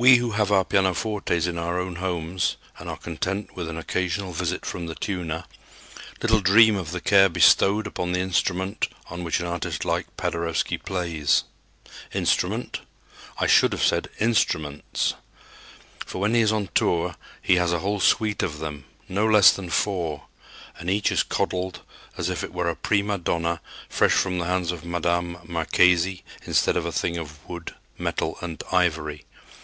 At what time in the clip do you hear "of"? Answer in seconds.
6.76-6.92, 18.44-18.60, 24.70-24.84, 26.76-26.86, 27.16-27.44